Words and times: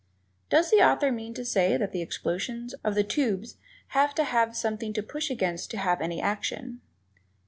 Does 0.49 0.71
the 0.71 0.83
author 0.83 1.11
mean 1.11 1.35
to 1.35 1.45
say 1.45 1.77
that 1.77 1.91
the 1.91 2.01
explosions 2.01 2.73
of 2.83 2.95
the 2.95 3.03
tubes 3.03 3.57
have 3.89 4.15
to 4.15 4.23
have 4.23 4.55
something 4.57 4.93
to 4.93 5.03
push 5.03 5.29
against 5.29 5.69
to 5.69 5.77
have 5.77 6.01
any 6.01 6.19
action? 6.19 6.81